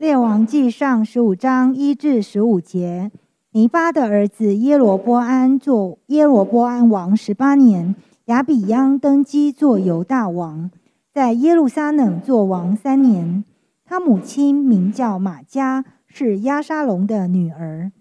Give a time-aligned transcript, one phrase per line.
[0.00, 3.10] 列王记上十五章一至十五节，
[3.52, 7.94] 尼巴的儿子耶罗波安做耶罗波安王十八年，
[8.24, 10.70] 亚比央登基做犹大王，
[11.12, 13.44] 在耶路撒冷做王三年。
[13.84, 17.92] 他母亲名叫玛加，是亚沙龙的女儿。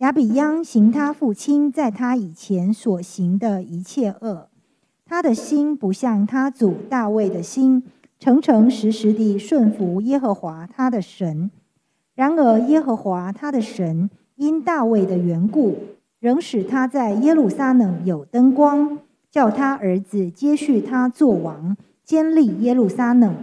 [0.00, 4.50] 亚比央行他父亲在他以前所行的一切恶，
[5.06, 7.82] 他的心不像他祖大卫的心。
[8.18, 11.50] 诚诚实实地顺服耶和华他的神。
[12.14, 15.76] 然而，耶和华他的神因大卫的缘故，
[16.18, 18.98] 仍使他在耶路撒冷有灯光，
[19.30, 23.34] 叫他儿子接续他做王，坚立耶路撒冷。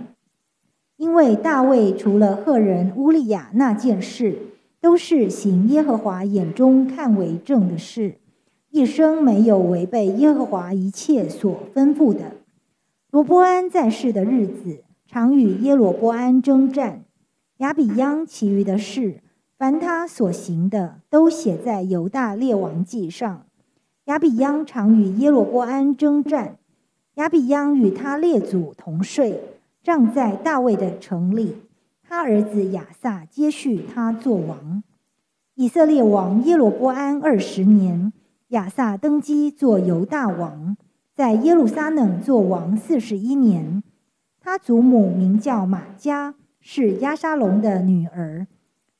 [0.97, 4.37] 因为大卫除了赫人乌利亚那件事，
[4.81, 8.15] 都是行耶和华眼中看为正的事，
[8.71, 12.37] 一生没有违背耶和华一切所吩咐的。
[13.13, 17.03] 罗波安在世的日子，常与耶罗波安征战。
[17.57, 19.21] 亚比央其余的事，
[19.55, 23.45] 凡他所行的，都写在犹大列王记上。
[24.05, 26.57] 亚比央常与耶罗波安征战。
[27.13, 31.57] 亚比央与他列祖同睡，葬在大卫的城里。
[32.01, 34.81] 他儿子亚撒接续他做王。
[35.53, 38.11] 以色列王耶罗波安二十年，
[38.47, 40.75] 亚撒登基做犹大王。
[41.15, 43.83] 在耶路撒冷做王四十一年，
[44.39, 48.47] 他祖母名叫玛加，是亚沙龙的女儿。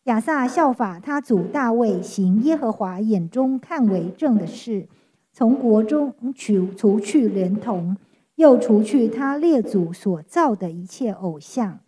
[0.04, 4.88] 亚撒效法他祖大卫，行耶和华眼中看为正的事，
[5.32, 7.98] 从国中取除去连同，
[8.36, 11.80] 又除去他列祖所造的一切偶像，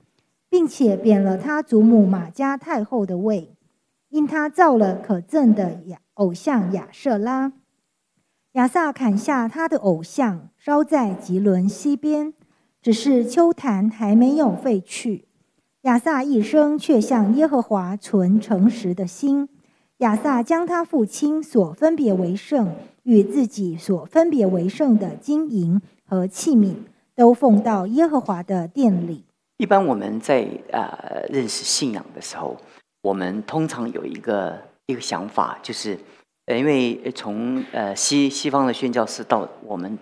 [0.50, 3.56] 并且贬了他祖母玛加太后的位，
[4.10, 7.54] 因他造了可憎的亚偶像亚瑟拉。
[8.56, 12.34] 亚萨砍下他的偶像，烧在吉伦西边，
[12.82, 15.26] 只是秋坛还没有废去。
[15.82, 19.50] 亚萨一生却向耶和华存诚实的心。
[19.98, 26.76] 亚萨将他父亲所分别为圣与自己所分别为圣的金银和器皿，
[27.14, 29.26] 都奉到耶和华的殿里。
[29.58, 32.56] 一般我们在呃认识信仰的时候，
[33.02, 36.00] 我们通常有一个一个想法，就是。
[36.48, 39.98] 呃，因为从呃西西方的宣教士到我们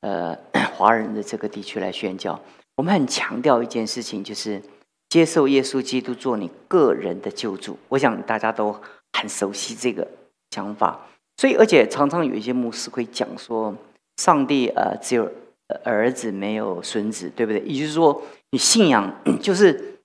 [0.00, 0.36] 呃
[0.76, 2.40] 华人的这个地区来宣教，
[2.76, 4.62] 我们很强调一件事情，就是
[5.08, 7.76] 接受耶稣基督做你个人的救主。
[7.88, 8.80] 我想大家都
[9.12, 10.06] 很熟悉这个
[10.50, 11.06] 想法，
[11.36, 13.74] 所以而且常常有一些牧师会讲说，
[14.18, 15.28] 上帝呃只有
[15.82, 17.60] 儿子没有孙子，对不对？
[17.62, 18.22] 也就是说，
[18.52, 19.12] 你信仰
[19.42, 19.95] 就是。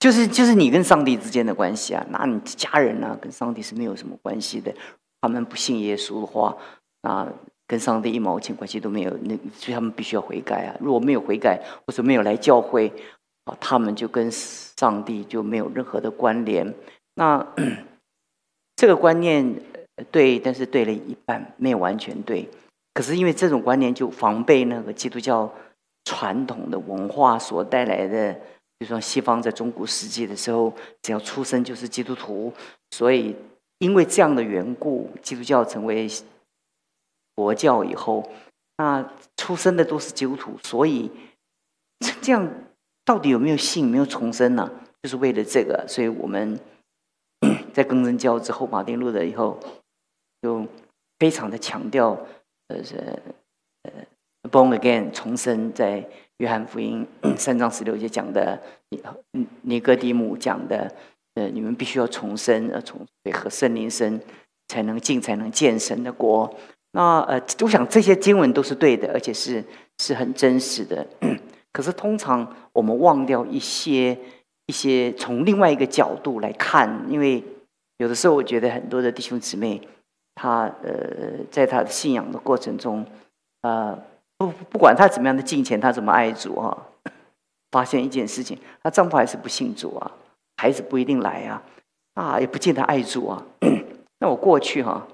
[0.00, 4.74] 就是就是你跟上帝之间的关系啊，那你家人呢跟上帝是没有什么关系的。
[5.20, 6.56] 他们不信耶稣的话，
[7.02, 7.28] 啊，
[7.66, 9.10] 跟上帝一毛钱关系都没有。
[9.24, 10.74] 那所以他们必须要悔改啊。
[10.80, 12.90] 如果没有悔改，或者没有来教会，
[13.44, 16.74] 啊，他们就跟上帝就没有任何的关联。
[17.16, 17.46] 那
[18.76, 19.54] 这个观念
[20.10, 22.48] 对，但是对了一半，没有完全对。
[22.94, 25.52] 可是因为这种观念就防备那个基督教
[26.06, 28.40] 传统的文化所带来的。
[28.80, 32.50] 就说西方在中古世纪的时候，只要出生就是基督徒，
[32.92, 33.36] 所以
[33.78, 36.08] 因为这样的缘故，基督教成为
[37.34, 38.26] 国教以后，
[38.78, 41.10] 那出生的都是基督徒，所以
[42.22, 42.50] 这样
[43.04, 44.72] 到底有没有信、没有重生呢？
[45.02, 46.58] 就是为了这个，所以我们
[47.74, 49.60] 在更正教之后，马丁路德以后，
[50.40, 50.66] 就
[51.18, 52.18] 非常的强调，
[52.68, 52.96] 呃，是
[53.82, 56.08] 呃，born again 重生在。
[56.40, 57.06] 约翰福音
[57.36, 58.58] 三章十六节讲的，
[58.88, 60.90] 尼尼哥底母讲的，
[61.34, 64.18] 呃，你们必须要重生，呃，从水和圣灵生，
[64.68, 66.50] 才能进，才能见神的国。
[66.92, 69.62] 那呃，我想这些经文都是对的，而且是
[69.98, 71.06] 是很真实的。
[71.74, 74.16] 可是通常我们忘掉一些
[74.64, 77.44] 一些从另外一个角度来看，因为
[77.98, 79.78] 有的时候我觉得很多的弟兄姊妹，
[80.34, 83.04] 他呃，在他的信仰的过程中，
[83.60, 83.98] 啊。
[84.46, 86.86] 不不管他怎么样的金钱，他怎么爱主啊？
[87.70, 90.10] 发现一件事情，他丈夫还是不信主啊，
[90.56, 91.62] 孩子不一定来啊，
[92.14, 93.44] 啊，也不见得爱主啊。
[94.18, 95.06] 那我过去哈，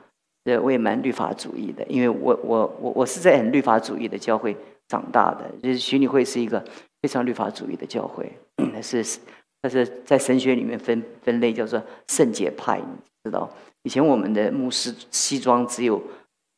[0.44, 4.56] 呃，我也蛮律法主义的，因为我我我我是在很律法主义的教会
[4.87, 6.64] 长大的，就是徐女会是一个
[7.02, 8.32] 非常律法主义的教会，
[8.72, 9.05] 那是
[9.61, 12.84] 但是在神学里面分分类叫做圣洁派，你
[13.25, 13.50] 知道？
[13.82, 16.00] 以前我们的牧师西装只有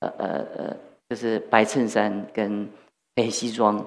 [0.01, 0.77] 呃呃呃。
[1.09, 2.69] 就是白衬衫跟
[3.17, 3.85] 黑西装，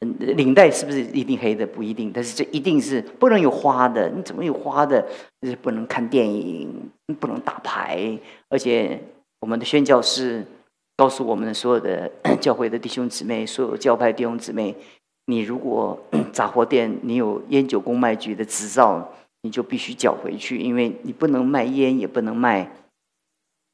[0.00, 1.66] 嗯，领带是不是一定黑的？
[1.66, 4.08] 不一定，但是这一定是不能有花的。
[4.10, 5.04] 你怎么有花的？
[5.40, 8.18] 就是不能看电影，不能打牌。
[8.48, 9.00] 而且
[9.40, 10.46] 我们的宣教师
[10.96, 12.10] 告诉我们的所有的
[12.40, 14.74] 教会的弟兄姊妹，所有教派弟兄姊妹，
[15.26, 15.98] 你如果
[16.32, 22.70] 杂货店你有烟酒公卖局的执照，你就必须缴回去，因为你不能卖烟，也不能卖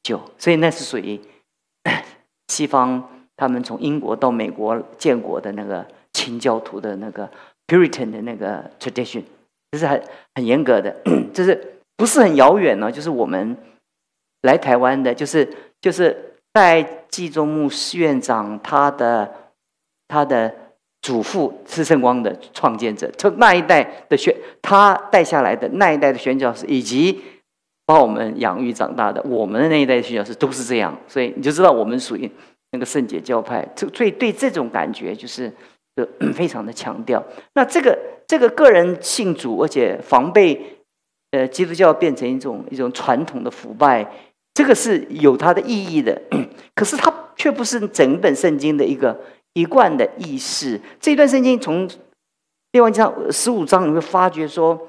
[0.01, 1.19] 酒，所以那是属于
[2.49, 3.01] 西方
[3.37, 7.29] 他们从英国到美国建国的那个清教徒的那个
[7.67, 9.23] Puritan 的那个 tradition，
[9.71, 10.03] 这是很
[10.35, 10.93] 很严格的，
[11.33, 12.91] 就是不是很遥远呢？
[12.91, 13.55] 就是我们
[14.41, 15.47] 来台湾的，就是
[15.79, 19.33] 就是在季中牧师院长他的
[20.09, 20.53] 他的。
[21.01, 27.17] 祖父是圣光的创建者，从那一代的宣，他带下来的那一代的宣教师，以及
[27.89, 30.95] 把我们养育长大的我们的那一代宣教师，都是这样。
[31.07, 32.29] 所以你就知道我们属于
[32.71, 35.51] 那个圣洁教派，就最对这种感觉就是
[35.95, 37.23] 就 非常的强调。
[37.55, 37.97] 那这个
[38.27, 40.77] 这个个人信主，而且防备
[41.31, 44.07] 呃基督教变成一种一种传统的腐败，
[44.53, 46.21] 这个是有它的意义的。
[46.75, 49.19] 可是它却不是整本圣经的一个。
[49.53, 51.89] 一贯的意识，这一段圣经从
[52.71, 54.79] 列王章十五章，你会发觉说，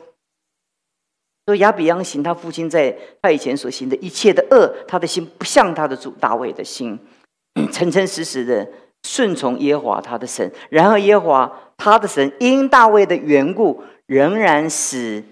[1.47, 6.99] 说亚比央行他父亲在他以前所行的一切的恶，他的心不像他的主大卫的心，
[7.73, 8.69] 诚诚实实的
[9.03, 10.53] 顺从耶和华他的神。
[10.69, 15.25] 然而耶和华他的神因大卫的缘故，仍然使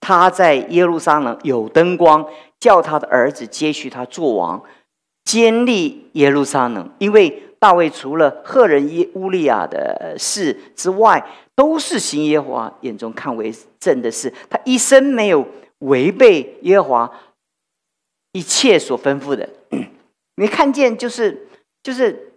[0.00, 2.24] 他在耶路撒冷有灯光，
[2.60, 4.62] 叫他的儿子接续他做王，
[5.24, 7.42] 坚立耶路撒冷，因为。
[7.66, 11.26] 大卫除了赫人耶乌利亚的事之外，
[11.56, 14.32] 都是行耶和华眼中看为正的事。
[14.48, 15.44] 他一生没有
[15.78, 17.12] 违背耶和华
[18.30, 19.48] 一切所吩咐的。
[20.36, 21.48] 你看见，就是
[21.82, 22.34] 就是，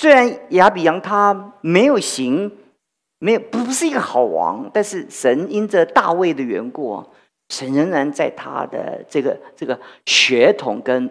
[0.00, 2.50] 虽然亚比扬他没有行，
[3.18, 7.04] 没有不是一个好王，但是神因着大卫的缘故，
[7.50, 11.10] 神仍然在他的这个这个血统跟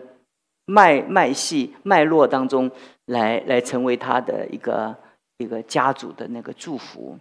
[0.65, 2.71] 脉脉系脉络当中。
[3.07, 4.95] 来来成为他的一个
[5.37, 7.17] 一个家族的那个祝福，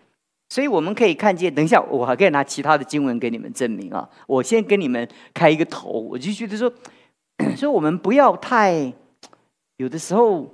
[0.49, 1.53] 所以我们可以看见。
[1.53, 4.09] 等一下，我还可以拿其他的经文给你们证明啊。
[4.29, 6.73] 我先跟你们开一个头，我就觉得说，
[7.57, 8.93] 所以我们不要太
[9.79, 10.49] 有的时候，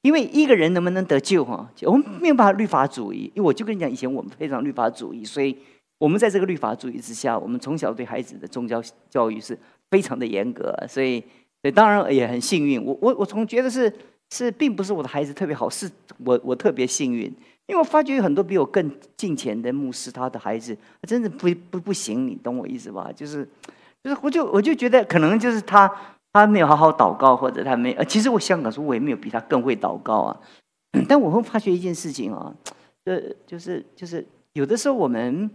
[0.00, 3.30] 因为一个人能不能得救哈，我们没有办法律法主义。
[3.34, 5.54] 因为我就跟你讲，以前我们非常律法主义，所以
[5.98, 9.58] 我们在这个律法主义之下，我们从小对孩子的宗教教育是
[9.90, 11.22] 非常的严格，所以。
[11.62, 12.84] 对，当然也很幸运。
[12.84, 13.90] 我我我总觉得是
[14.32, 15.88] 是，并不是我的孩子特别好，是
[16.24, 17.26] 我我特别幸运，
[17.66, 23.10] 因为我发觉有很多比我更近前的牧师，他的孩子真的不不不行，你懂我意思吧？
[23.14, 23.48] 就是
[24.02, 25.88] 就是，我就我就觉得可能就是他
[26.32, 30.40] 他没有好好祷告，或者他没呃，其实我香港说我也没有比他更会祷告啊。
[31.08, 32.52] 但我会发觉一件事情啊，
[33.04, 35.48] 呃，就是就是有的时候我们。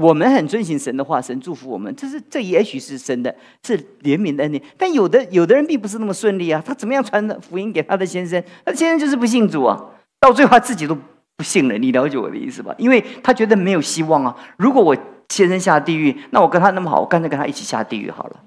[0.00, 3.34] 我们很遵循神的话，神祝福我们，这是这也许是神的，
[3.64, 4.62] 是怜悯的恩典。
[4.76, 9.78] 但有的有的人并不是那么顺利啊，他怎么样传福音给他的先生，他先生就是不信主啊，
[10.20, 10.96] 到最后他自己都
[11.36, 11.76] 不信了。
[11.76, 12.74] 你了解我的意思吧？
[12.78, 14.36] 因为他觉得没有希望啊。
[14.56, 14.96] 如果我
[15.28, 18.40] 先生下地狱，那我跟他那么好，我干脆跟他一起下地狱好了。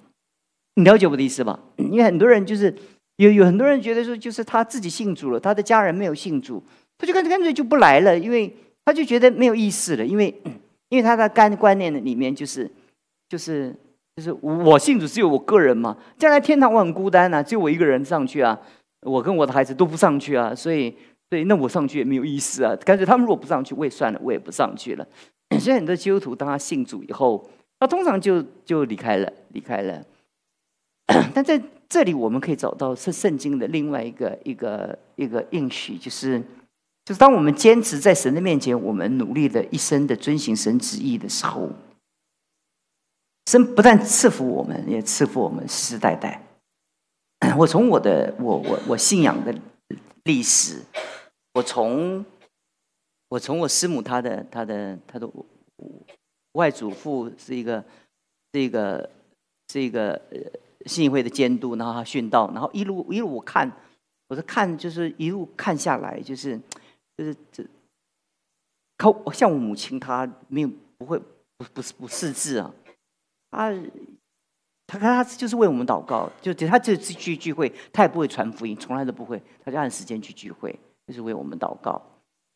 [0.76, 1.60] 你了解我的意思吧？
[1.78, 2.74] 因为很多人就是
[3.18, 6.64] 有有很多人觉得说，就是他自己信主了，他的家人没有信主，
[6.98, 8.56] 他就干脆干脆就不来了，因为
[8.86, 10.42] 他就觉得没有意思了，因为。
[10.90, 12.70] 因为他的干观念里面就是，
[13.30, 13.76] 就是
[14.16, 18.60] 就是我信主只有我个人嘛，将来天堂我很孤单呐，只有我一个人上去啊，
[19.02, 20.94] 我跟我的孩子都不上去啊，所以
[21.30, 25.08] 所以那我上去也没有意思啊，干脆他们如果不上去，我也算了，我也不上去了。
[25.60, 30.04] 所以很多基督徒当他信主以后，他通常就就离开了，离开了。
[31.34, 36.42] 但在这里我们可以找到是圣经的另外一个一个一个应许，就是。
[37.10, 41.68] 就是当我们坚持在神的面前，我们努力的一生的遵行神旨意的时候，
[43.48, 46.44] 神不但赐福我们，也赐福我们世世代代。
[47.58, 49.60] 我从我的我我我信仰的
[50.26, 50.84] 历史，
[51.56, 52.24] 我从
[53.30, 55.28] 我从我师母她的她的她的
[56.52, 57.84] 外祖父是一个
[58.54, 59.10] 是一个
[59.74, 60.38] 是一个呃
[60.86, 63.72] 信义会的监督，然后他殉道，然后一路一路我看，
[64.28, 66.62] 我是看就是一路看下来就是。
[67.20, 67.62] 就是这，
[68.96, 72.74] 靠像我母亲，她没有不会不不是不识字啊，
[73.50, 73.74] 她
[74.88, 80.74] 她她就是为我们祷告，就她这次去聚会，她也不会传福音，从来都不会，她就按时间去聚会，
[81.08, 82.02] 就是为我们祷告。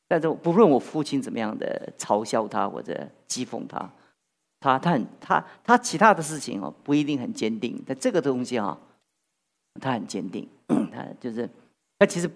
[0.07, 3.91] 但是不论我父亲怎么样的嘲笑他或者讥讽他，
[4.61, 8.79] 他他很他他其他的事情哦不一定很坚定，但这个东西啊，
[9.81, 10.47] 他很坚定，
[10.89, 11.49] 他就是
[11.99, 12.31] 他其实。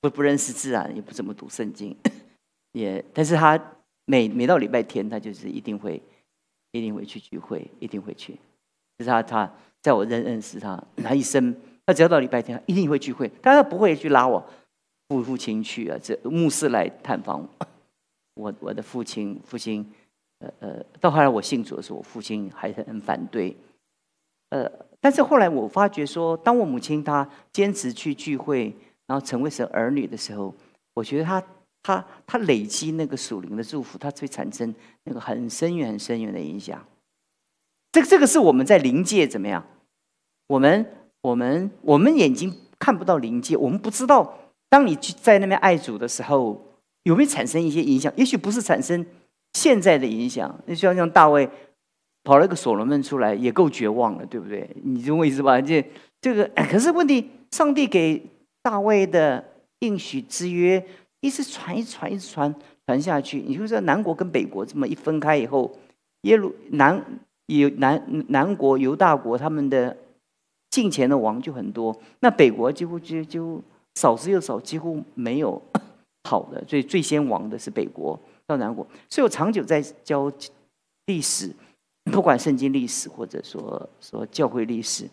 [0.00, 1.96] 不不认识自然，也不怎么读圣经，
[2.72, 3.60] 也，但是他
[4.04, 6.00] 每每到礼拜天，他就是一定会，
[6.72, 8.34] 一定会去聚会，一定会去。
[8.98, 11.54] 就是他他在我认认识他，他一生，
[11.86, 14.44] 他只要到礼拜天，他一定会聚会，但他不会去拉我，
[15.08, 17.48] 父父亲去啊，这牧师来探访
[18.34, 19.84] 我，我的父亲，父亲，
[20.38, 23.56] 呃呃，到后来我信主的时候，我父亲还是很反对，
[24.50, 28.74] 呃，但是后来我发觉说，当我母亲她坚持去聚会，
[29.08, 30.54] 然后成为神儿女的时候，
[30.94, 31.42] 我觉得他
[31.82, 34.72] 他他累积那个属灵的祝福，他会产生
[35.04, 36.84] 那个很深远、很深远的影响。
[37.90, 39.66] 这个这个是我们在灵界怎么样？
[40.46, 40.86] 我们
[41.22, 44.38] 我们我们眼睛看不到灵界，我们不知道。
[44.68, 46.62] 当你去在那边爱主的时候，
[47.04, 48.12] 有没有产生一些影响？
[48.14, 49.04] 也许不是产生
[49.54, 50.54] 现在的影响。
[50.66, 51.48] 那像像大卫
[52.22, 54.68] 跑了个所罗门出来，也够绝望了，对不对？
[54.84, 55.58] 你懂我意思吧？
[55.58, 55.82] 这
[56.20, 58.22] 这个，可是问题，上帝给
[58.68, 59.42] 大卫的
[59.78, 60.84] 应许之约，
[61.20, 62.54] 一直传一传一直传
[62.86, 63.40] 传下去。
[63.40, 65.74] 你就说南国跟北国这么一分开以后，
[66.22, 67.02] 耶路南
[67.46, 67.98] 有南
[68.28, 69.96] 南国犹大国他们的
[70.68, 73.62] 近前的王就很多，那北国几乎就就。
[73.94, 75.60] 少之又少，几乎没有
[76.22, 78.86] 好的，所以最先亡的是北国到南国。
[79.08, 80.30] 所以我长久在教
[81.06, 81.52] 历史，
[82.04, 85.08] 不管圣经历史或者说说教会历史，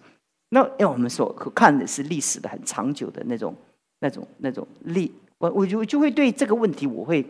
[0.56, 3.54] 那因为我们所看的是历史的很长久的那种、
[4.00, 7.30] 那种、那种历，我我就就会对这个问题我会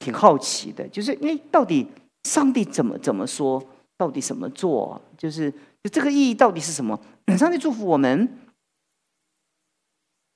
[0.00, 1.86] 挺好奇的，就是哎，到底
[2.24, 3.64] 上帝怎么怎么说，
[3.96, 5.48] 到底怎么做，就是
[5.84, 6.98] 就这个意义到底是什么？
[7.38, 8.28] 上帝祝福我们。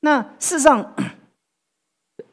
[0.02, 0.94] 那事实上，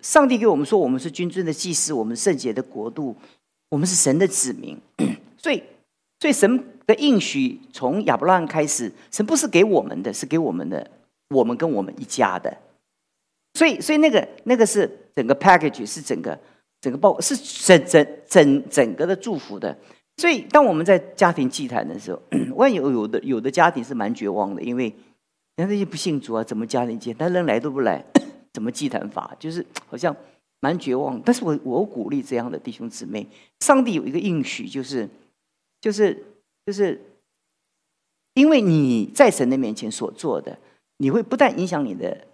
[0.01, 3.15] 上帝给我们说，我们是君尊的祭司，我们圣洁的国度，
[3.69, 4.79] 我们是神的子民。
[5.35, 5.63] 所以，
[6.25, 10.89] 所以神的应许从亚伯拉罕开始，神不是给我们的，是给我们的，
[11.29, 12.51] 我们跟我们一家的。
[13.53, 16.35] 所以，所以那个那个是整个 package，是整个
[16.81, 19.77] 整个包，是整整整整个的祝福的。
[20.17, 22.19] 所以，当我们在家庭祭坛的时候，
[22.57, 24.91] 万一有有的有的家庭是蛮绝望的，因为。
[25.57, 27.13] 你看那些不信主啊，怎么家庭祭？
[27.13, 28.03] 他人来都不来，
[28.51, 29.31] 怎么祭坛法？
[29.39, 30.13] 就是好像
[30.59, 31.21] 蛮绝望。
[31.23, 33.25] 但是我我鼓励这样的弟兄姊妹，
[33.59, 35.07] 上帝有一个应许，就是
[35.85, 36.25] 就是
[36.65, 36.99] 就是，
[38.33, 40.57] 因为你在神的面前所做的，
[40.97, 42.25] 你会不但影响你的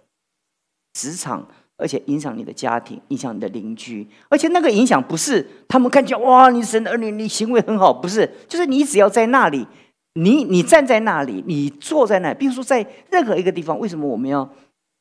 [0.94, 4.08] 职场，而且影响你的家庭，影响你的邻居。
[4.30, 9.66] 而且那个影响不是他们看见哇，你神的儿女，你行为很好，不是，就是你只要在那里。
[10.14, 14.50] 你你站在那里，你坐在那，比如说在任何一个地方，为什么我们要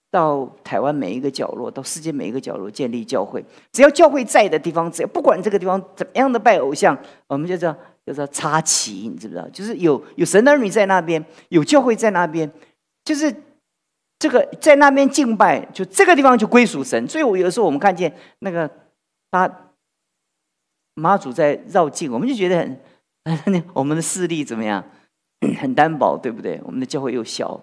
[0.09, 3.43] 到台湾每一个角落，到世界每一个角落建立教会？
[3.71, 7.73] 只要教会在的地方，只要不管这个地方怎么样的拜偶像，我们就叫
[8.05, 9.47] 叫做插旗，你知不知道？
[9.49, 12.51] 就是有有神的儿女在那边，有教会在那边，
[13.05, 13.33] 就是
[14.19, 17.07] 这个在那边敬拜，就这个地方就归属神。
[17.07, 18.69] 所以我有时候我们看见那个
[19.31, 19.71] 他
[20.95, 22.57] 妈祖在绕境，我们就觉得
[23.43, 24.83] 很， 我们的势力怎么样？
[25.59, 26.61] 很单薄，对不对？
[26.63, 27.59] 我们的教会又小，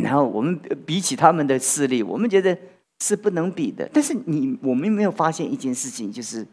[0.00, 2.56] 然后我们比起他们的势力，我们觉得
[3.00, 3.86] 是不能比的。
[3.92, 6.46] 但是你，我们没有发现一件事情，就是，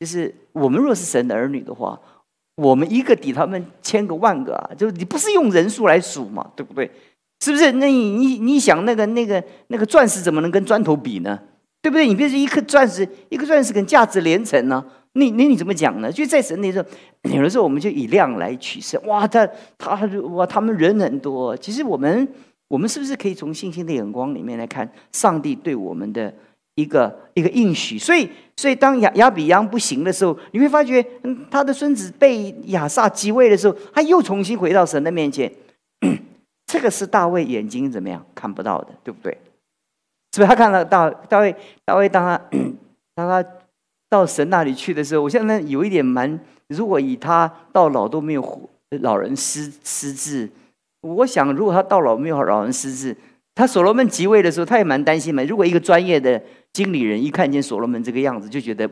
[0.00, 2.00] 就是我们若是神的儿女的话，
[2.56, 4.70] 我们一个抵他们千个万个啊！
[4.76, 6.90] 就你不是用人数来数嘛，对不对？
[7.40, 7.70] 是不是？
[7.72, 11.38] 那你你你想那个那个那个钻石怎么能跟砖头比呢？
[11.82, 12.06] 对不对？
[12.06, 14.84] 你别说一颗钻石，一颗钻石跟价值连城呢。
[15.12, 16.10] 你你你怎么讲呢？
[16.10, 16.88] 就在神那时候，
[17.30, 19.00] 有的时候我们就以量来取胜。
[19.06, 19.46] 哇，他
[19.78, 19.94] 他
[20.30, 21.56] 哇，他们人很多。
[21.56, 22.26] 其实我们
[22.68, 26.34] 我们是不是可以从信心的眼光里面来看上帝对我们的
[26.76, 27.98] 一个一个应许？
[27.98, 31.04] 所以所以当亚亚比央不行的时候，你会发觉
[31.50, 35.52] 他的孙子被亚萨继位的时候，他又重新回到神的面前。
[36.66, 39.36] 这个是大卫眼睛怎么样看不到的，对不对？
[40.32, 41.54] 是不是他看到大大卫
[41.84, 42.40] 大卫当他
[43.16, 43.44] 当他。
[44.08, 46.38] 到神那里去的时候，我现在有一点蛮。
[46.68, 50.48] 如果以他到老都没有老人失失智，
[51.00, 53.16] 我想如果他到老没有老人失智，
[53.52, 55.42] 他所罗门即位的时候，他也蛮担心嘛。
[55.42, 56.40] 如果一个专业的
[56.76, 58.86] 经理人一看见所罗门这个样子，就觉得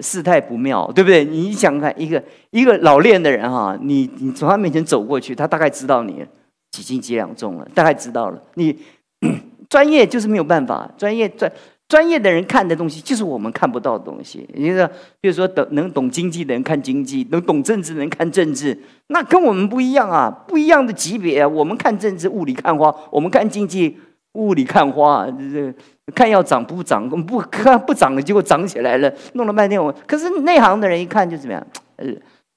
[0.00, 1.22] 事态不妙，对不对？
[1.22, 6.24] 你想看一个一个老练的人哈，你你从他面前走过去，他大概知道你
[6.70, 8.42] 几斤几两重了，大概知道了。
[8.54, 8.78] 你
[9.68, 11.52] 专业就是没有办法，专业专。
[11.86, 14.48] 专业的人看的东西，就是我们看不到的东西。
[14.54, 14.88] 你说，
[15.20, 18.76] 比如说，懂能懂经济的人看经济，能懂政治的人看政治，
[19.08, 21.46] 那跟我们不一样啊，不一样的级别。
[21.46, 23.98] 我们看政治，雾里看花；我们看经济，
[24.34, 25.26] 雾里看花。
[25.30, 25.74] 这
[26.14, 29.82] 看要涨不涨，不看不涨了，结果涨起来了，弄了半天。
[29.82, 31.66] 我可是内行的人一看就怎么样？
[31.96, 32.06] 呃，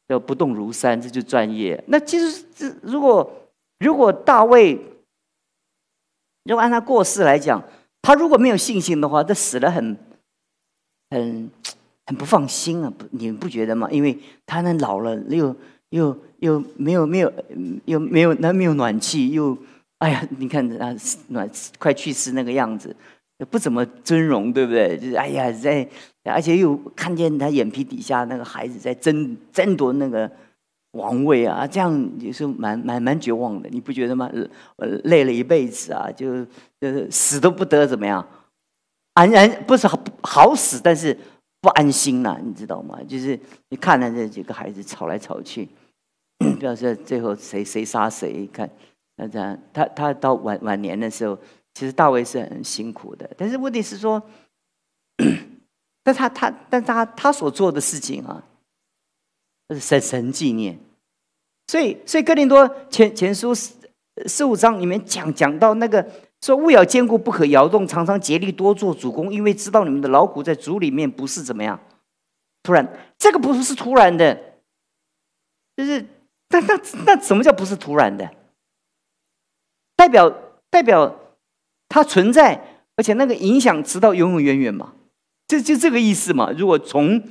[0.10, 1.84] 要不动如山，这就专业。
[1.88, 3.31] 那其实这如果
[3.79, 4.79] 如果大卫，
[6.43, 7.63] 如果按他过世来讲。
[8.00, 9.98] 他如果没有信心的话，他死了很、
[11.10, 11.50] 很、
[12.05, 12.93] 很不放心啊！
[12.98, 13.89] 不，你们不觉得吗？
[13.91, 15.53] 因为他那老了，又
[15.89, 17.34] 又又没有没有
[17.84, 19.57] 又没有那没有暖气，又
[20.00, 20.96] 哎呀，你看啊，
[21.30, 21.50] 暖
[21.80, 22.96] 快去世那个样子，
[23.50, 24.98] 不怎么尊荣，对不对？
[24.98, 25.88] 就是哎呀，在
[26.24, 30.30] 而且又看见他眼皮底下那个孩子在争争夺那个
[30.92, 34.30] 王位啊，这样也是蛮蛮蛮绝望的，你不觉得吗？
[34.77, 36.46] 呃，累了一辈子啊，就
[36.82, 38.27] 呃死都不得怎么样，
[39.13, 39.88] 安安不是
[40.22, 41.18] 好死，但是
[41.60, 43.00] 不安心呐，你知道吗？
[43.08, 43.39] 就是
[43.70, 45.68] 你看着这几个孩子吵来吵去，
[46.60, 48.70] 不要说最后谁谁杀谁，看
[49.18, 51.38] 那这样，他他到晚晚年的时候。
[51.74, 54.20] 其实大卫是很辛苦的，但是问题是说，
[56.04, 58.44] 但他他但他他所做的事情啊，
[59.70, 60.80] 是神神纪念，
[61.68, 63.76] 所以所以哥林多前前书四
[64.26, 66.04] 四五章里面讲讲到那个
[66.42, 71.80] 说勿要坚固不可摇动，常常竭力多做主公，因为知道你们的劳苦在主里面不是怎么样
[72.64, 74.36] 突然，这个不是是突然的，
[75.76, 76.04] 就是
[76.50, 78.28] 那那那什么叫不是突然的？
[80.08, 80.34] 代表
[80.70, 81.16] 代表。
[81.90, 82.62] 它存在，
[82.98, 84.92] 而且那个影响直到永永远远嘛，
[85.48, 86.52] 这就这个意思嘛。
[86.52, 87.24] 如果从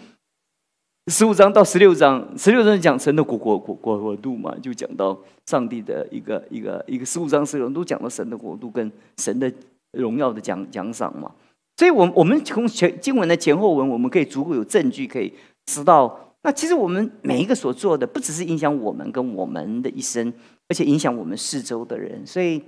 [1.08, 5.14] 十五章到十六章，十六章讲神的国国国国国度嘛，就讲到
[5.44, 9.52] 上帝的一个一个一个十五章十六章都讲到神的国度跟神的
[9.92, 11.30] 荣耀的奖奖赏嘛。
[11.76, 15.30] 所以，我我们从前经文的前后文，我们可以足够有证据可以
[15.66, 20.32] 知道，那其实我们每一个所做的，不只是影响我们跟我们的一生，
[20.68, 22.62] 而且影响我们四周的人，所以。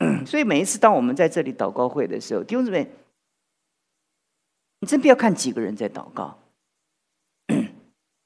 [0.26, 2.90] 所以每一次当我们在这里祷告会的时候，弟兄姊妹，
[4.80, 6.36] 你真不要看几个人在祷告。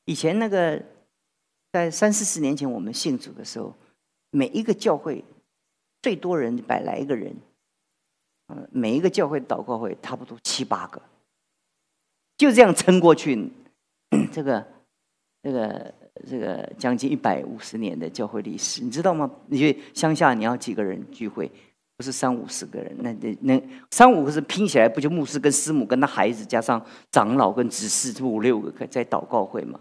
[0.06, 0.82] 以前那个
[1.70, 3.75] 在三四十年前我们信主的时候，
[4.30, 5.22] 每一个教会
[6.00, 7.37] 最多人百来个人，
[8.70, 11.02] 每一个教会祷告会差不多七八个，
[12.38, 13.52] 就这样撑过去。
[14.32, 14.66] 这个
[15.42, 15.94] 这个
[16.26, 19.30] 这个将近一百五十年的教会历史，你知道吗？
[19.46, 21.50] 你去乡下你要几个人聚会？
[21.96, 29.80] 不是三五十个人，那那那三五个是拼起来，不就牧师跟师母跟他孩子加上长老跟执事，这五六个在祷告会嘛？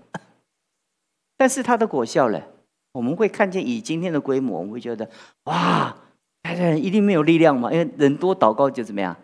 [1.37, 2.41] 但是他的果效呢？
[2.93, 5.07] 我们会看见以今天的规模，我们会觉得
[5.43, 5.95] 哇，
[6.41, 7.71] 大家一定没有力量嘛？
[7.71, 9.15] 因为人多祷告就怎么样？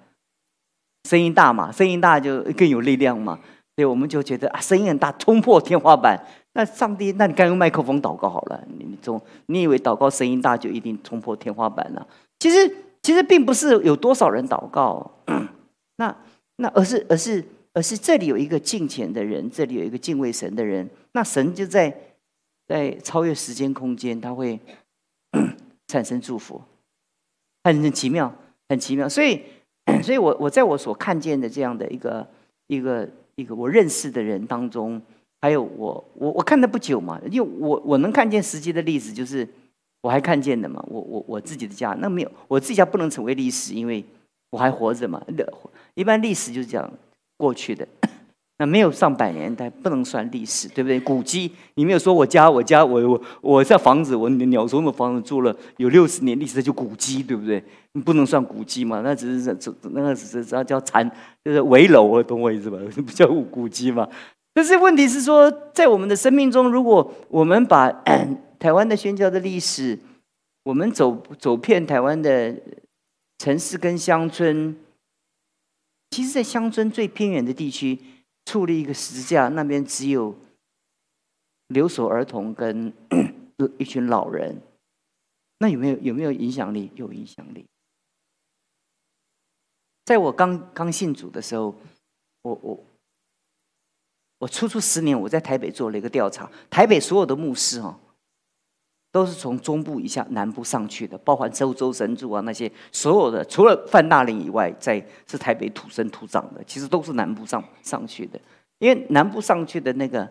[1.10, 3.40] 声音大嘛，声音大就更有力量嘛。
[3.76, 6.24] 对我们就觉得啊，声音很大，冲破天花板。
[6.54, 8.64] 那上帝，那你该用麦克风祷告好了。
[8.78, 12.08] 你你总你以为祷告声音大就一定冲破天花板了？
[12.40, 15.12] 其实，其实并不是有多少人祷告，
[15.98, 16.16] 那
[16.58, 21.96] 那而是而是而是这里有一个敬虔的人，这里有一个敬畏神的人，那神就在
[22.68, 24.60] 在超越时间空间，他会
[25.88, 26.62] 产生祝福，
[27.64, 28.32] 很很奇妙，
[28.70, 29.10] 很奇妙。
[29.10, 29.42] 所以，
[30.04, 32.28] 所以我我在我所看见的这样的一个
[32.68, 35.02] 一个一个我认识的人当中，
[35.42, 39.48] 还有我我我看的不久嘛，因为我我能看见实际的例子就是。
[40.06, 40.84] 我还看见的嘛？
[40.90, 44.04] 我我我自己的家那没有，我自己家不能成为历史，因为
[44.50, 45.26] 我还活着嘛。
[45.94, 46.92] 一般历史就是讲
[47.38, 47.88] 过去的，
[48.66, 51.00] 没有上百年代不能算历史，对不对？
[51.00, 57.64] 古迹你没有说我家我家我我我在房子，我鸟巢的房子住了有六十年历史，就古迹，对不对？
[57.94, 59.02] 你不能算古迹嘛？
[59.02, 61.10] 那只是这那个只是叫叫残，
[61.44, 62.78] 就是围楼，懂我意思吧？
[62.96, 64.08] 不叫古迹嘛？
[64.54, 67.92] 但是问题是说，在我们的生命中，如果我们把
[68.60, 69.98] 台湾的宣教的历史，
[70.64, 72.56] 我们走走遍台湾的
[73.40, 74.76] 城市跟乡村，
[76.12, 78.00] 其实，在乡村最偏远的地区，
[78.46, 80.36] 矗立一个十字架，那边只有
[81.68, 82.94] 留守儿童跟
[83.80, 84.62] 一群老人，
[85.60, 86.92] 那有没有有没有影响力？
[86.96, 87.66] 有影响力。
[90.06, 91.74] 在我刚刚信主的时候，
[92.42, 92.84] 我我
[94.40, 98.00] 我初初十年，我在台北做了一个调查，台北所有的牧师哦。
[99.14, 108.42] 都是从中部以下南部上去的，包含周周神主啊那些所有的，除了范大林以外，在是台北土生土长的，其实都是南部上上去的。
[108.80, 110.28] 因为南部上去的那个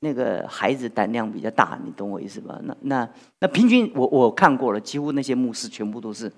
[0.00, 2.58] 那个孩子胆量比较大，你懂我意思吧？
[2.64, 3.08] 那那
[3.38, 6.30] 那平均我我看过了，几乎那些牧师全部都是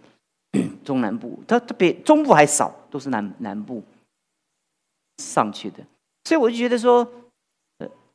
[0.85, 3.83] 中南部，他特别中部还少，都是南南部
[5.17, 5.79] 上去的。
[6.25, 7.11] 所以我就觉得说。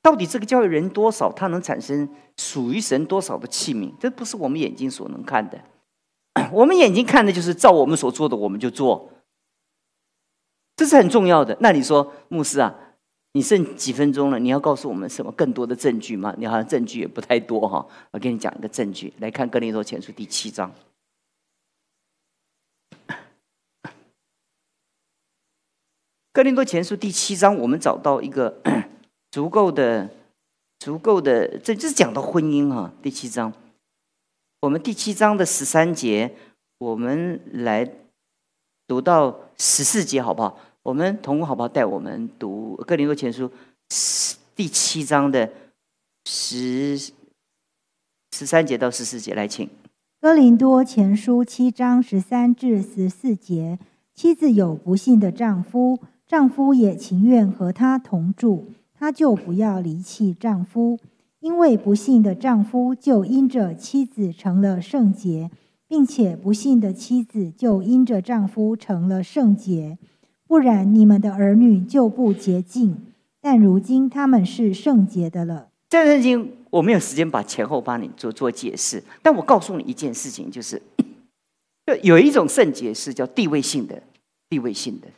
[0.04, 3.94] 到底这个教育人多少，它能产生属于神多少的器皿？
[3.98, 5.58] 这不是我们眼睛所能看的。
[6.52, 9.10] 我们眼睛看的就是照我们所做的，我们就做，
[10.76, 11.58] 这是很重要的。
[11.62, 12.76] 那你说，牧师啊，
[13.32, 14.38] 你剩几分钟了？
[14.40, 16.36] 你要告诉我们什么更多的证据吗？
[16.38, 17.88] 你好像证据也不太多哈。
[18.12, 20.70] 我给你讲一个证据，来看《哥林多前书》第七章，
[26.34, 28.62] 《哥林多前书》第七章，我们找到一个。
[29.34, 30.12] 足够的，
[30.78, 32.94] 足够的，这就是讲到婚姻哈。
[33.02, 33.52] 第七章，
[34.62, 36.36] 我们第七章的十三节，
[36.78, 37.92] 我们来
[38.86, 40.60] 读到十四节好不好？
[40.84, 43.50] 我们同工好不好带我们读《哥林多前书》
[44.56, 45.52] 第七章的
[46.26, 46.96] 十
[48.34, 49.68] 十三节到十四节，来请。
[50.22, 53.80] 哥林多前书七章十三至十四节：
[54.14, 58.68] 妻子有不幸的丈夫，丈夫也情愿和她同住，
[59.04, 60.98] 她就不要离弃丈夫，
[61.42, 65.52] 因为不幸的丈夫就因着妻子成了圣洁，
[65.90, 69.98] 并且不幸的妻子就因着丈夫成了圣洁。
[70.48, 72.96] 不然，你们的儿女就不洁净，
[73.42, 75.68] 但如今他们是圣洁的了。
[75.90, 76.54] 这圣经。
[76.70, 80.82] 我没有时间把前后帮你做做解释，但我告诉你一件事情，就是，
[82.02, 84.02] 有一种圣洁是叫地位性的，
[84.50, 85.10] 地位性的。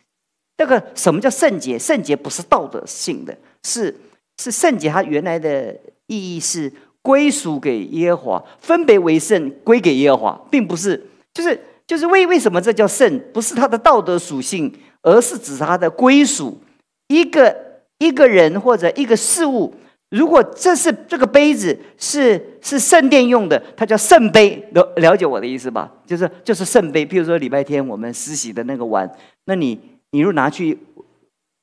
[0.57, 1.77] 那个什么叫圣洁？
[1.77, 3.95] 圣洁不是道德性的，是
[4.37, 4.89] 是圣洁。
[4.89, 5.75] 它原来的
[6.07, 13.19] 意义是归属给耶和华，分别为圣，归给耶和华，并不是就是就是为为什么这叫圣？
[13.33, 16.61] 不是它的道德属性，而是指它的归属。
[17.07, 17.55] 一个
[17.99, 19.73] 一个人或者一个事物。
[20.11, 25.91] 如果这是这个杯子是是圣殿用的，它叫圣杯，了了解我的意思吧？
[26.05, 27.05] 就是就是圣杯。
[27.05, 29.09] 譬如说礼拜天我们施洗的那个碗，
[29.45, 29.77] 那你
[30.11, 30.77] 你如果拿去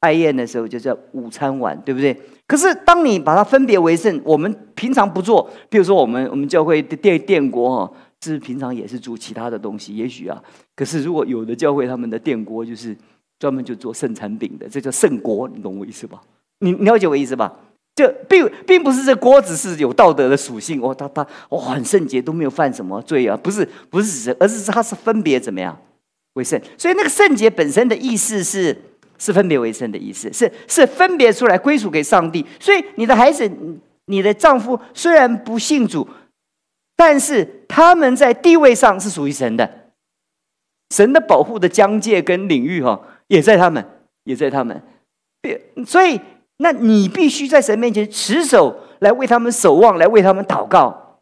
[0.01, 2.19] 爱宴的时候，就叫午餐碗，对不对？
[2.47, 5.49] 可是当你把它分别为圣，我们平常不做。
[5.71, 10.43] 比如说我们我们教会的电电锅哈，是平常也是煮其他的东西，也许啊。
[10.75, 12.95] 可是如果有的教会他们的电锅就是
[13.39, 16.21] 专门就做圣餐饼的，这叫圣锅，你懂我意思吧？
[16.59, 17.53] 你了解我意思吧？
[17.95, 25.79] 这并并不是这锅子是有道德的属性哦，他他哦很圣洁，都没有犯什么罪啊，不是不是指，而是它是分别怎么样
[26.35, 28.77] 为圣，所以那个圣洁本身的意思是
[29.19, 32.45] 是分别为圣的意思，是是分别出来归属给上帝。
[32.59, 33.51] 所以你的孩子，
[34.07, 36.09] 你的丈夫虽然不信主，
[36.97, 39.91] 但是他们在地位上是属于神的，
[40.95, 43.85] 神的保护的疆界跟领域哈也在他们，
[44.25, 44.83] 也在他们，
[45.87, 46.21] 所以。
[46.59, 51.19] 那你必须在神面前持守，来为他们守望，来为他们祷告，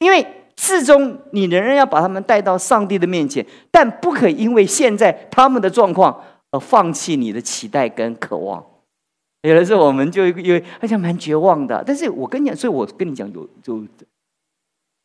[0.00, 0.26] 因为
[0.62, 6.22] 最终你仍然要把他们带到上帝的面前，但不可因为现在他们的状况
[6.52, 8.64] 而放弃你的期待跟渴望。
[9.42, 13.84] 有的时候我们就因为好像蛮绝望的，但是我跟你讲，所以我跟你讲有有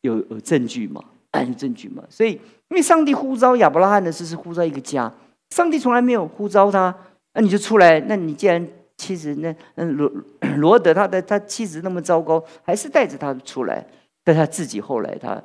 [0.02, 1.02] 有有证据嘛，
[1.44, 2.04] 有证据嘛。
[2.08, 2.34] 所以
[2.68, 5.12] 因为上帝呼召亚伯拉罕的事是呼召一个家，
[5.50, 6.94] 上帝从来没有呼召他，
[7.34, 8.64] 那你就出来，那你既然。
[9.00, 10.10] 妻子那嗯罗
[10.56, 13.86] 罗德他的他妻子那么糟糕，还是带着他出来，
[14.28, 15.42] 但他自己后来他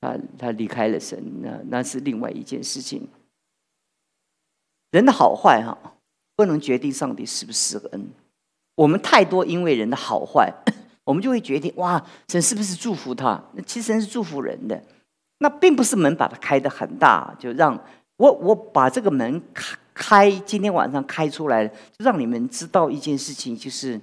[0.00, 3.06] 他他离开了神，那那是另外一件事情。
[4.90, 5.78] 人的好坏哈，
[6.34, 8.08] 不能决定上帝是不是恩。
[8.74, 10.52] 我们太多因为人的好坏，
[11.06, 13.40] 我们就会决定哇，神是不是祝福他？
[13.52, 14.82] 那其实神是祝福人的，
[15.38, 17.80] 那并不是门把它开的很大，就让
[18.16, 19.78] 我我把这个门开。
[19.96, 24.00] 开今天晚上开出来，就让你们知道一件事情，就是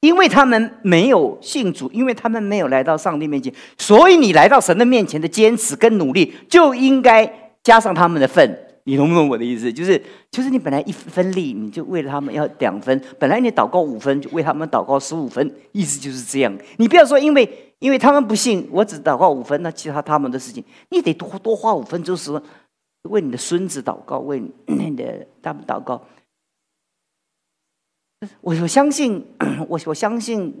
[0.00, 8.66] 因为他们没有信主，因为他们没有来到上帝面前，所以你来到神的面前的坚持跟努力，就应该加上他们的份。
[8.84, 9.72] 你懂不懂我的意思？
[9.72, 15.54] 就是，就是你本来一分力，你就为了他们要两分；本来你祷告五分，就为他们祷告十五分。
[15.72, 16.58] 意思就是这样。
[16.78, 22.32] 你不要说，因为因为他们不信，我只祷告五分，那其他他们的事情，你得多多花五分钟时。
[23.04, 26.02] 为你的孙子祷告，为你的他们祷告。
[28.40, 29.26] 我我相信，
[29.68, 30.54] 我我相信，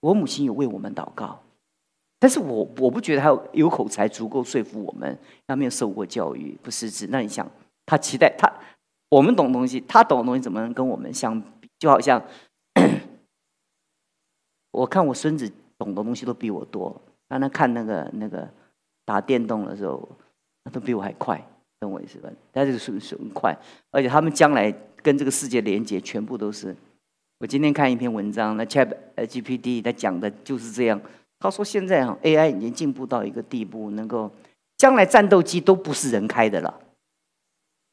[0.00, 1.42] 我母亲有为我们祷告，
[2.18, 7.06] 但是我我不觉得她有口才足够说服我们，她没有受过教育，不识字。
[7.10, 7.50] 那你想，
[7.86, 8.52] 她期待她
[9.08, 11.68] 我们懂东西，她懂的东西怎么能跟我们相比？
[11.78, 12.22] 就好像
[14.72, 18.48] 我看我孙子懂的东西都比我多，让他看那个那个
[19.04, 20.08] 打电动的时候。
[20.66, 21.40] 他都比我还快，
[21.78, 22.30] 懂我意思吧？
[22.52, 23.54] 他这个速度是很快，
[23.90, 26.74] 而且他们将来跟这个世界连接，全部都是。
[27.38, 30.98] 我今天看一篇文章，那 Chat GPT 他讲的就是这样。
[31.38, 34.30] 他说现在啊，AI 已经进步到一个地步，能够
[34.78, 36.80] 将来战斗机都不是人开的了，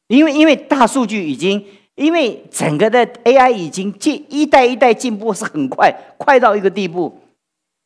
[0.08, 1.62] 因为因为大数据已经，
[1.94, 7.20] 因为整个的 AI 已经进一代一代进步是很快，快到一个地步，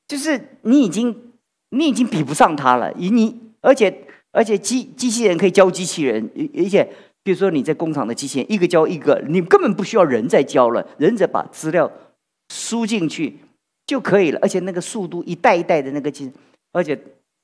[0.07, 1.33] 就是你已经
[1.71, 4.05] 你已经比不上它了，以你而且。
[4.39, 6.89] 而且机机器人可以教机器人，而且
[7.25, 11.91] 比如说你在工厂的机器人，一个教一个，你根本不需要人再教了，人只把资料
[12.55, 13.37] 输进去
[13.85, 14.39] 就可以了。
[14.41, 16.31] 而且那个速度一代一代的那个机，
[16.71, 16.97] 而且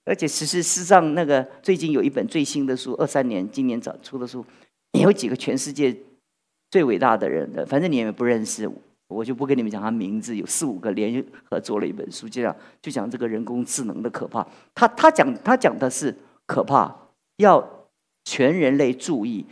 [0.05, 4.47] 而且其实事实上，那个最近有一本最新的书，二三年今年早出的书，
[4.93, 5.93] 也有几个全世界
[6.71, 8.71] 最伟大的人的，反正你也不认识，
[9.09, 14.47] 我就不跟你们讲他名字，有四五个联合做了一本书，就讲就讲这个人工智能的可怕。
[14.73, 16.17] 他他讲他讲的是。
[16.47, 16.95] 可怕，
[17.37, 17.89] 要
[18.25, 19.47] 全人类注意，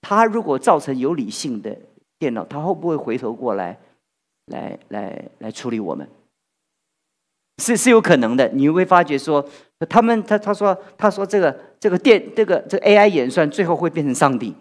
[0.00, 1.76] 它如果造成有理性的
[2.18, 3.78] 电脑，它会不会回头过来，
[4.46, 6.08] 来来来处理我们？
[7.62, 8.48] 是是有可能的。
[8.48, 9.48] 你会发觉说，
[9.88, 14.54] 他们他他说他说这个这个电这个这 AI 演算最后会变成上帝，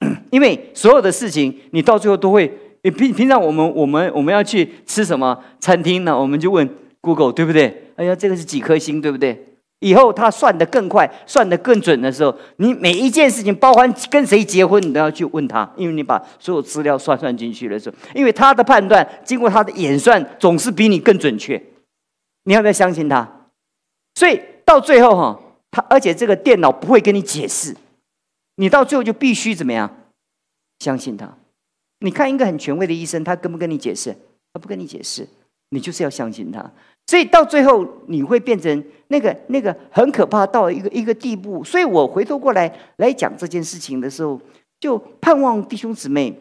[0.30, 2.58] 因为所有的事情你到最后都会。
[2.80, 6.18] 平平常我们我们我们要去吃什么餐厅呢？
[6.18, 6.66] 我们就问
[7.00, 7.92] Google 对不对？
[7.96, 9.47] 哎呀，这个是几颗星对不对？
[9.80, 21.62] 以后他算得更快，算得更准的时候，你每一件事情，包含跟谁结婚，你都要去问他，因为你把所有资料算算进去的时候，因为他的判断经过他的演算，总是比你更准确。
[22.44, 23.46] 你要不要相信他？
[24.14, 27.76] 所以到最后哈，他而且这个电脑不会跟你解释，
[28.56, 29.94] 你到最后就必须怎么样？
[30.80, 31.36] 相信他。
[32.00, 34.16] 你看一个很权威的医生，他跟不跟你解释？
[34.52, 35.28] 他不跟你解释，
[35.70, 36.68] 你就是要相信他。
[37.08, 41.64] 所以到最后，你会变成那个那个很可怕到一个一个地步。
[41.64, 44.38] 所以我回头过来来讲这件事情的时候，
[44.78, 46.38] 就盼望弟兄姊妹，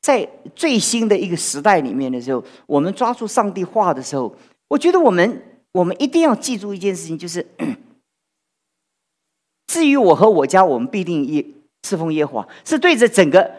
[0.00, 4.32] 在最新的一个时代里面的时候，我们抓住上帝话的时候，
[4.68, 7.44] 我觉得我们我们一定要记住一件事情，就是
[9.66, 11.44] 至于我和我家，我们必定耶
[11.82, 13.52] 侍奉耶和华，是对着整个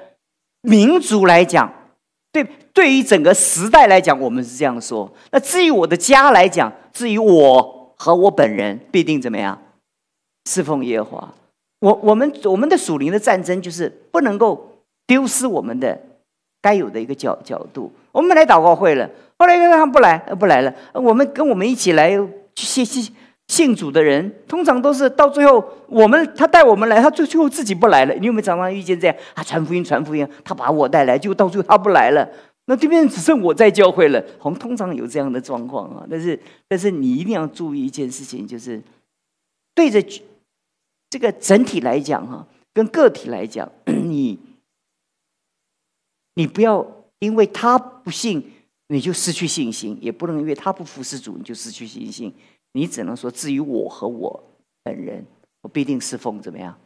[0.61, 1.69] 民族来讲。
[2.35, 5.09] 对，对于整个时代来讲，我们是这样说。
[5.31, 9.57] 那至于我的家来讲，至于我和我本人，必定怎么样？
[10.49, 11.33] 侍奉耶和华。
[11.79, 14.69] 我我们我们的属灵的战争，就是不能够
[15.07, 15.97] 丢失我们的
[16.61, 17.89] 该有的一个角角度。
[18.11, 20.75] 我们来祷告会了，后来他不来，不来了。
[20.91, 22.11] 我们跟我们一起来
[22.53, 23.15] 去信
[23.47, 28.13] 信主的人，通常都是到最后，我们他带我们来，他最最后自己不来了。
[28.15, 29.15] 你有没有常常遇见这样？
[29.35, 32.27] 啊传福音，传福音，他把我带来，就到最后他不来了。
[32.65, 34.23] 那对面只剩我在教会了。
[34.41, 36.07] 我们通常有这样的状况啊。
[36.09, 38.81] 但是，但是你一定要注意一件事情，就是
[39.75, 40.03] 对着
[41.11, 44.39] 这个整体来讲哈，跟个体来讲， 你
[46.33, 46.83] 你不要
[47.19, 48.51] 因为他不信，
[48.87, 52.33] 你就失去信心；也不能因为他不服侍主，你就失去信心。
[52.75, 54.43] 你只能说，至于我和我
[54.83, 55.25] 本人，
[55.61, 56.77] 我必定侍奉怎么样？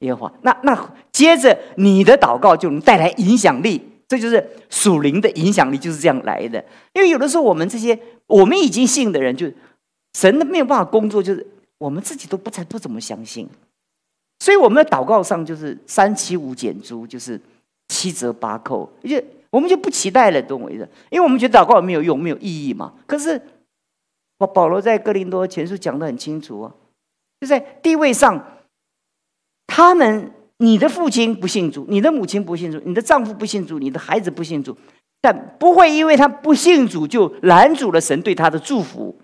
[0.00, 0.32] 耶和华。
[0.42, 6.62] 那那接着你的祷告就能带来影响力，这就是属灵的影响力，就是这样来的。
[6.92, 9.50] 因为有的时候我们这些我们已经信的人，就
[10.18, 11.46] 神的没有办法工作，就是
[11.78, 13.48] 我们自己都不才不怎么相信。
[14.40, 17.40] 所以我们的祷告上就是三七五减租，就是
[17.88, 20.86] 七折八扣，就我们就不期待了，懂我意思？
[21.08, 22.92] 因为我们觉得祷告没有用，没有意义嘛。
[23.06, 23.40] 可是。
[24.38, 26.72] 我保罗在哥林多前书讲的很清楚啊，
[27.40, 28.44] 就在地位上，
[29.66, 34.76] 他们你的父亲不信主，你的母亲不信主，你的丈夫不信主，你的孩子不信主，
[35.20, 39.18] 但不会因为他不信主就拦阻了神对他的祝福。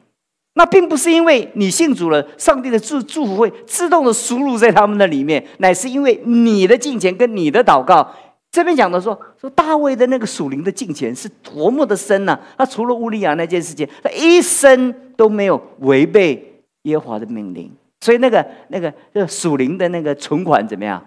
[0.54, 8.14] 那并不是因为你信主了，上帝的祝祝福会自动的输入在他们的里面，乃是因为你的金钱跟你的祷告。
[8.52, 12.38] 这边讲的说说大卫的那个属灵的境界是多么的深呢？
[12.56, 21.02] 他除了乌利亚那件事情，他一生都没有违背耶和华的命令，所以那个那个那属灵的那个存款怎么样？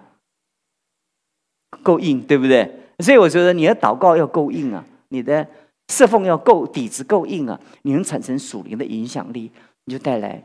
[1.83, 2.79] 够硬，对不对？
[2.99, 5.47] 所以我觉得你的祷告要够硬啊，你的
[5.89, 9.51] 侍奉要够底子够硬啊，你能产生属灵的影响力，
[9.83, 10.43] 你就带来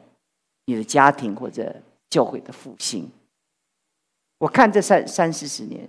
[0.66, 1.74] 你的家庭或者
[2.10, 3.10] 教会的复兴。
[4.36, 5.88] 我看这三三四十年。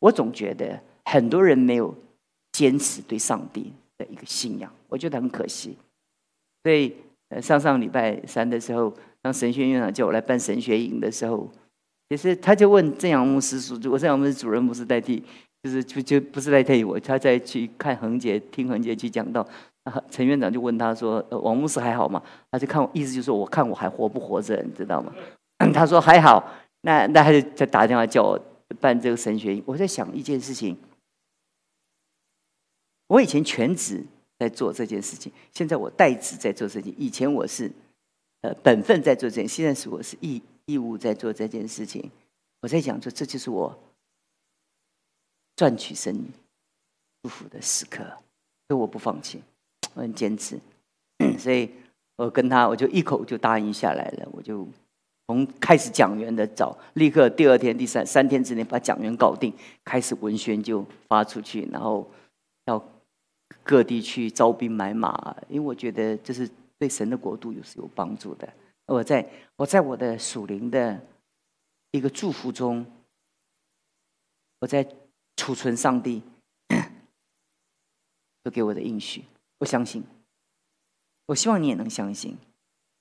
[0.00, 1.94] 我总觉得很多人没有
[2.52, 5.76] 坚持对上帝的一个信仰，我觉得很可惜。
[6.62, 6.94] 所以，
[7.30, 11.50] 呃，上上礼拜三的时候，当神学院长叫我来办神学营的时候，
[12.10, 15.22] 其实他就问正阳牧师说：“我正阳牧师主任牧师代替，
[15.62, 19.46] 就是就就不是代替我，他在去看恒杰，听恒杰去讲到。”
[20.10, 25.12] 陈院长就问他说：“呃王牧师还好吗？”他就看我，意思就是说，我看我还活不活着，你知道吗？
[25.72, 26.52] 他说还好。
[26.82, 28.38] 那那他就再打电话叫我。
[28.76, 30.76] 办这个神学，我在想一件事情。
[33.06, 34.04] 我以前全职
[34.38, 36.94] 在做这件事情，现在我代职在做这件。
[36.98, 37.72] 以前我是
[38.42, 42.10] 呃本分在做这件，现在是我是义义务在做这件事情。
[42.60, 43.78] 我在想说，这就是我
[45.56, 46.28] 赚取生
[47.22, 49.42] 祝福的时刻，所以我不放弃，
[49.94, 50.60] 我很坚持。
[51.38, 51.70] 所以
[52.16, 54.68] 我跟他，我就一口就答应下来了，我就。
[55.28, 59.52] 从开始讲员的早，立刻第二天、第三三天之内把讲员搞定，
[59.84, 62.10] 开始文宣就发出去，然后
[62.64, 62.82] 到
[63.62, 68.50] 各地去招兵买马，因为我觉得这是对神的国度有是有帮助的。
[68.86, 70.98] 我在我在我的属灵的
[71.90, 72.86] 一个祝福中，
[74.60, 74.88] 我在
[75.36, 76.22] 储存上帝
[78.42, 79.22] 都给我的应许，
[79.58, 80.02] 我相信，
[81.26, 82.34] 我希望你也能相信。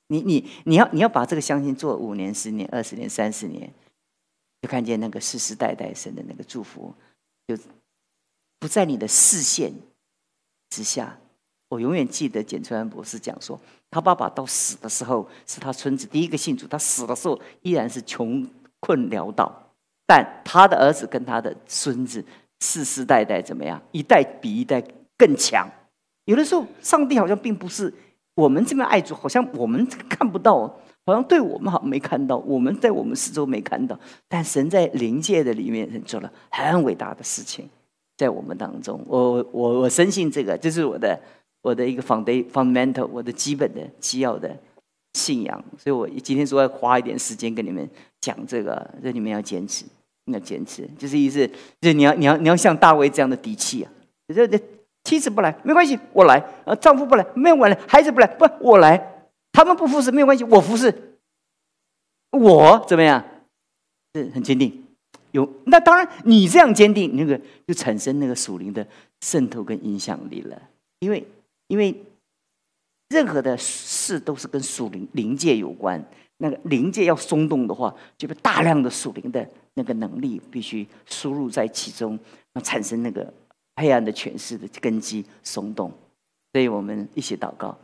[0.07, 3.71] 你你你要你要把这个相信做五年、十年、二十年、三十年，
[4.61, 6.93] 就看见那个世世代代神的那个祝福，
[7.47, 7.57] 就
[8.59, 9.73] 不在你的视线
[10.69, 11.17] 之下。
[11.69, 13.59] 我永远记得简春安博士讲说，
[13.91, 19.51] 他爸爸到死的时候是他村子第一个信主，他死的时候依然是穷困潦倒，
[20.05, 22.23] 但他的儿子跟他的孙子
[22.61, 24.81] 世世代代怎么样，一代比一代
[25.17, 25.69] 更强。
[26.23, 27.93] 有的时候，上帝好像并不是
[28.37, 30.61] 我们这边爱主，好像我们看不到，
[31.05, 37.67] 好像对我们好像没看到，我们在我们四周没看到，但神在灵界的里面做了很伟大的事情，
[38.15, 41.19] 在我们当中，我我我深信这个，这是我的。
[41.63, 44.55] 我的一个 fundamental，我的基本的基要的
[45.15, 47.85] 信仰，所以我今天说要花一点时间跟你们
[48.21, 49.83] 讲这个，这你们要坚持，
[50.31, 51.45] 要坚持，就是意思，
[51.81, 53.91] 就是你要你要你要像大卫这样的底气啊！
[54.33, 54.57] 这这
[55.07, 61.17] 妻子不来没关系，我来；呃，丈夫不来没有我来，孩子不来不我来，他们不服侍没有关系，我服侍，
[62.31, 63.23] 我怎么样？
[64.13, 64.83] 是很坚定。
[65.31, 68.85] 有那当然，你这样坚定，那个就产生那个属灵的
[69.21, 70.61] 渗透跟影响力了，
[70.99, 71.25] 因为。
[71.69, 71.93] 因为
[73.09, 76.01] 任何的事都是跟属灵灵界有关，
[76.37, 82.17] 那个灵界要松动的话，就被大量的属灵的那个能力必须输入在其中，
[82.53, 83.33] 那产生那个
[83.77, 85.89] 黑暗的权势的根基松动。
[86.51, 87.77] 所以我们一起祷告，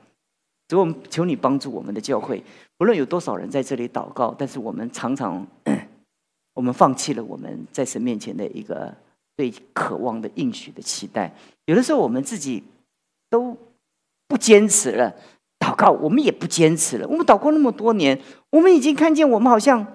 [0.68, 2.44] 主，我们求你帮助我们的教会，
[2.78, 5.48] 不论有多少人在这里祷告，但是我们常常
[6.54, 8.94] 我们放弃了我们在神面前的一个
[9.38, 11.34] 对渴望的应许的期待。
[11.66, 12.64] 有的时候我们自己
[13.30, 13.58] 都。
[14.26, 15.14] 不坚持了，
[15.60, 17.08] 祷告我们也不坚持了。
[17.08, 19.86] 我们祷告那么多年，我们已经看见我们好像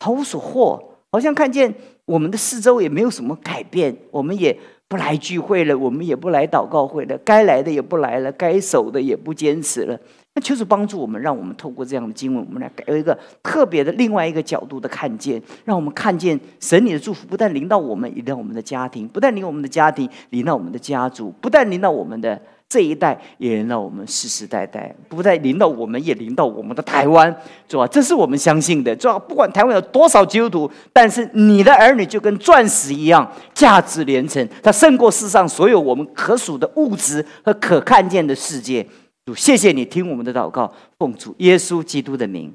[0.00, 3.96] 毫无所获，好像看见我们的四周也没有什么改变。
[4.10, 4.54] 我们也
[4.92, 9.98] 不来聚会了，我们也不来祷告会了，该来的也不来了，该守的也不坚持了。
[10.34, 22.38] 那就是帮助我们，让我们透过这样的经文，我们来有一个特别的另外一个角度的看见，让我们看见神你的祝福不但临到我们，也到我们的家庭；不但临我们的家庭，临到我们的家族；不但临到我们的。
[22.72, 27.28] 这一代也临到我们世世代代，不再临到我们，也临到我们的台湾，
[27.68, 27.86] 是吧？
[27.86, 28.96] 这是我们相信的。
[28.96, 38.86] 主啊不管台湾有多少基督徒，但是你的儿女就跟钻石一样，价值连城，它胜过世上所有我们可数的物质和可看见的世界。
[39.26, 42.50] 主，谢谢你听我们的祷告，奉主耶稣基督的名。